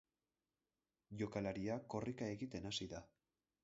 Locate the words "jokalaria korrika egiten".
1.21-2.71